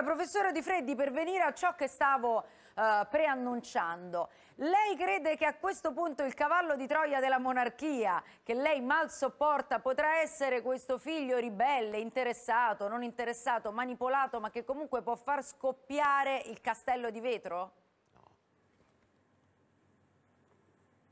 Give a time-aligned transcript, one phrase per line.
[0.00, 5.44] Allora, professore Di Freddi, per venire a ciò che stavo eh, preannunciando, lei crede che
[5.44, 10.62] a questo punto il cavallo di Troia della monarchia, che lei mal sopporta, potrà essere
[10.62, 17.10] questo figlio ribelle, interessato, non interessato, manipolato, ma che comunque può far scoppiare il castello
[17.10, 17.72] di vetro?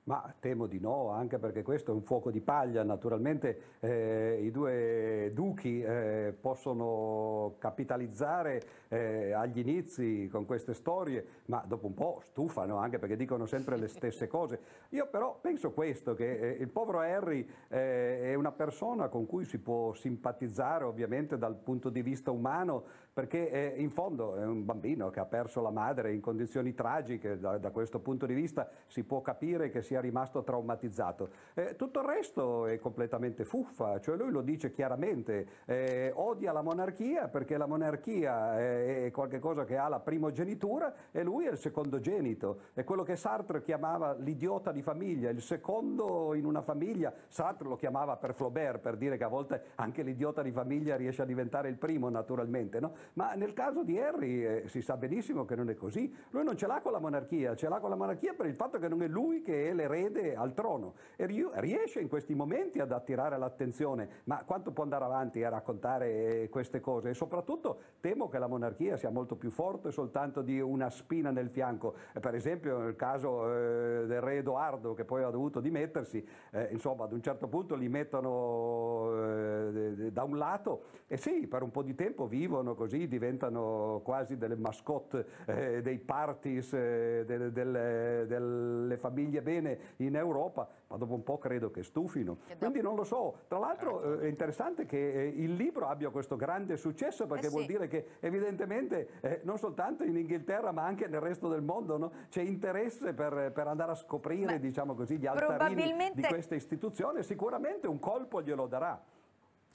[0.08, 2.82] Ma temo di no, anche perché questo è un fuoco di paglia.
[2.82, 11.62] Naturalmente eh, i due duchi eh, possono capitalizzare eh, agli inizi con queste storie, ma
[11.66, 14.60] dopo un po' stufano, anche perché dicono sempre le stesse cose.
[14.90, 19.44] Io però penso questo, che eh, il povero Harry eh, è una persona con cui
[19.44, 22.82] si può simpatizzare ovviamente dal punto di vista umano,
[23.12, 27.38] perché eh, in fondo è un bambino che ha perso la madre in condizioni tragiche,
[27.38, 31.30] da, da questo punto di vista si può capire che sia sia rimasto traumatizzato.
[31.54, 36.62] Eh, tutto il resto è completamente fuffa, cioè lui lo dice chiaramente, eh, odia la
[36.62, 42.60] monarchia perché la monarchia è qualcosa che ha la primogenitura e lui è il secondogenito,
[42.74, 47.76] è quello che Sartre chiamava l'idiota di famiglia, il secondo in una famiglia, Sartre lo
[47.76, 51.68] chiamava per Flaubert per dire che a volte anche l'idiota di famiglia riesce a diventare
[51.68, 52.92] il primo naturalmente, no?
[53.14, 56.56] ma nel caso di Harry eh, si sa benissimo che non è così, lui non
[56.56, 59.02] ce l'ha con la monarchia, ce l'ha con la monarchia per il fatto che non
[59.02, 63.38] è lui che è le l'erede al trono e riesce in questi momenti ad attirare
[63.38, 67.10] l'attenzione, ma quanto può andare avanti a raccontare eh, queste cose?
[67.10, 71.48] E soprattutto temo che la monarchia sia molto più forte soltanto di una spina nel
[71.50, 71.94] fianco.
[72.20, 77.04] Per esempio nel caso eh, del re Edoardo che poi ha dovuto dimettersi, eh, insomma
[77.04, 81.82] ad un certo punto li mettono eh, da un lato e sì, per un po'
[81.82, 89.67] di tempo vivono così, diventano quasi delle mascotte eh, dei parties, eh, delle famiglie bene
[89.96, 92.38] in Europa, ma dopo un po' credo che stufino.
[92.58, 93.40] Quindi non lo so.
[93.48, 97.48] Tra l'altro eh, è interessante che eh, il libro abbia questo grande successo perché eh
[97.48, 97.54] sì.
[97.54, 101.96] vuol dire che evidentemente eh, non soltanto in Inghilterra ma anche nel resto del mondo
[101.98, 102.12] no?
[102.28, 106.20] c'è interesse per, per, andare a scoprire diciamo così, gli altarini probabilmente...
[106.20, 107.22] di questa istituzione.
[107.22, 109.02] Sicuramente un colpo glielo darà.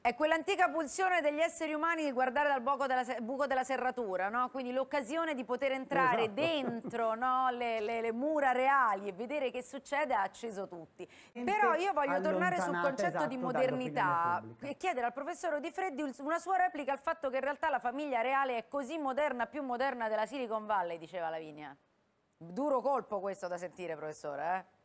[0.06, 4.50] È quell'antica pulsione degli esseri umani di guardare dal buco della, buco della serratura, no?
[4.50, 6.42] quindi l'occasione di poter entrare esatto.
[6.42, 7.50] dentro no?
[7.52, 11.10] le, le, le, mura reali e vedere che succede ha acceso tutti.
[11.32, 16.04] Però io voglio tornare sul concetto esatto, di modernità e chiedere al professor Di Freddi
[16.18, 19.64] una sua replica al fatto che in realtà la famiglia reale è così moderna, più
[19.64, 21.74] moderna della Silicon Valley, diceva Lavinia.
[22.36, 24.83] Duro colpo questo da sentire, professore, eh?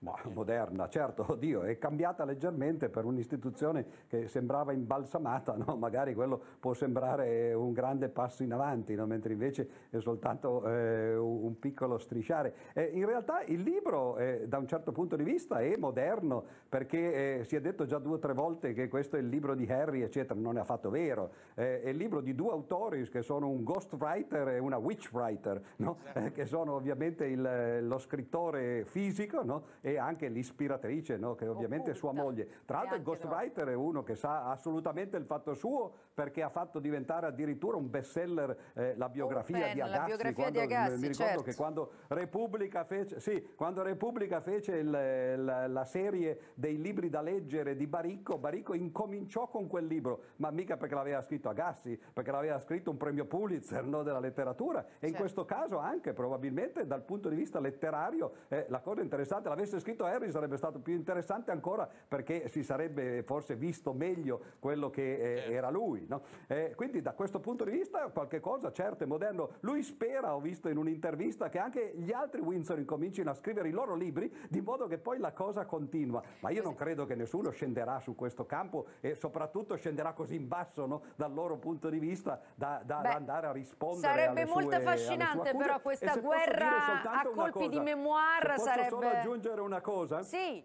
[0.00, 5.76] Ma moderna, certo, oddio, è cambiata leggermente per un'istituzione che sembrava imbalsamata, no?
[5.80, 9.06] magari quello può sembrare un grande passo in avanti, no?
[9.06, 12.54] mentre invece è soltanto eh, un piccolo strisciare.
[12.74, 17.38] Eh, in realtà il libro eh, da un certo punto di vista è moderno perché
[17.38, 19.64] eh, si è detto già due o tre volte che questo è il libro di
[19.66, 23.48] Harry, eccetera, non è affatto vero, eh, è il libro di due autori che sono
[23.48, 25.98] un ghostwriter e una witchwriter, no?
[26.02, 26.18] esatto.
[26.18, 31.34] Eh, che sono ovviamente il, lo scrittore fisico e anche l'ispiratrice, no?
[31.34, 32.48] che ovviamente è sua moglie.
[32.64, 36.78] Tra l'altro il ghostwriter è uno che sa assolutamente il fatto suo perché ha fatto
[36.78, 41.00] diventare addirittura un bestseller eh, la biografia, di, Agassi, biografia quando, di Agassi.
[41.00, 41.42] Mi ricordo certo.
[41.42, 47.20] che quando Repubblica fece, sì, quando Repubblica fece il, la, la, serie dei libri da
[47.20, 52.30] leggere di Baricco, Baricco incominciò con quel libro, ma mica perché l'aveva scritto Agassi, perché
[52.30, 55.06] l'aveva scritto un premio Pulitzer no, della letteratura e certo.
[55.06, 59.75] in questo caso anche probabilmente dal punto di vista letterario eh, la cosa interessante l'avesse
[59.80, 65.14] scritto Harry sarebbe stato più interessante ancora perché si sarebbe forse visto meglio quello che
[65.14, 65.52] eh, certo.
[65.52, 66.06] era lui.
[66.08, 66.22] No?
[66.46, 69.50] Eh, quindi da questo punto di vista qualche cosa certo è moderno.
[69.60, 73.72] Lui spera, ho visto in un'intervista, che anche gli altri Windsor incomincino a scrivere i
[73.72, 76.22] loro libri di modo che poi la cosa continua.
[76.40, 80.48] Ma io non credo che nessuno scenderà su questo campo e soprattutto scenderà così in
[80.48, 81.02] basso no?
[81.16, 84.76] dal loro punto di vista da, da, Beh, da andare a rispondere Sarebbe molto sue,
[84.76, 88.88] affascinante però questa guerra a colpi cosa, di memoir sarebbe...
[88.88, 90.22] Posso solo aggiungere una cosa?
[90.22, 90.64] Sì.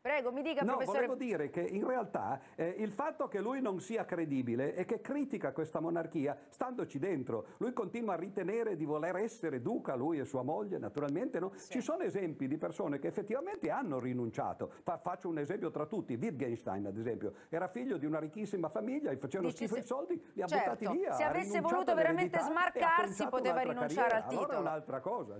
[0.00, 1.06] Prego, mi dica, no, professore.
[1.06, 5.00] volevo dire che in realtà eh, il fatto che lui non sia credibile e che
[5.02, 10.24] critica questa monarchia, standoci dentro, lui continua a ritenere di voler essere duca, lui e
[10.24, 11.52] sua moglie, naturalmente, no?
[11.56, 11.72] Sì.
[11.72, 14.72] Ci sono esempi di persone che effettivamente hanno rinunciato.
[14.82, 19.12] Fa, faccio un esempio tra tutti, Wittgenstein, ad esempio, era figlio di una ricchissima famiglia,
[19.12, 19.80] gli facevano Dici schifo se...
[19.80, 20.70] i soldi, li ha certo.
[20.70, 21.12] buttati via.
[21.12, 24.16] Se avesse voluto veramente smarcarsi, poteva rinunciare carriera.
[24.16, 24.44] al titolo.
[24.44, 25.36] Allora è un'altra cosa.